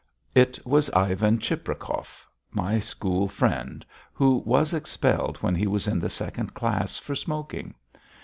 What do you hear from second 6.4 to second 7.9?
class, for smoking.